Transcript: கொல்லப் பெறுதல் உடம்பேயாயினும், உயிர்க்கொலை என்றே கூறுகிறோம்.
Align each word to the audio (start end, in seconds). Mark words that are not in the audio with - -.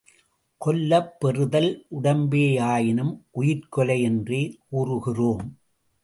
கொல்லப் 0.65 1.19
பெறுதல் 1.19 1.85
உடம்பேயாயினும், 2.01 3.13
உயிர்க்கொலை 3.39 4.01
என்றே 4.01 4.59
கூறுகிறோம். 4.69 5.59